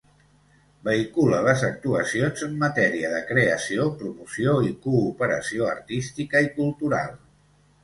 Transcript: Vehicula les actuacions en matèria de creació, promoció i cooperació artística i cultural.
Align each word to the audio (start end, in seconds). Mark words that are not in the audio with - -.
Vehicula 0.85 1.41
les 1.47 1.65
actuacions 1.67 2.41
en 2.47 2.55
matèria 2.63 3.13
de 3.17 3.21
creació, 3.33 3.87
promoció 4.01 4.57
i 4.71 4.75
cooperació 4.89 5.71
artística 5.77 6.45
i 6.49 6.53
cultural. 6.61 7.17